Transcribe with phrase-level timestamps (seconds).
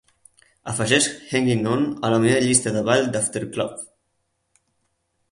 [0.71, 3.85] Afegeix Hanging On a la meva llista de ball d'aftercluv.